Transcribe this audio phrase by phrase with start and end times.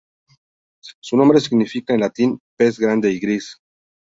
[0.99, 3.61] Su nombre significa, en latín "pez grande y gris".